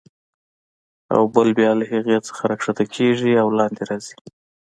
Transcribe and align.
او 1.13 1.21
بل 1.33 1.49
بیا 1.57 1.71
له 1.79 1.85
هغې 1.93 2.17
څخه 2.27 2.41
راکښته 2.49 2.85
کېږي 2.95 3.31
او 3.41 3.47
لاندې 3.57 3.81
راځي. 3.89 4.15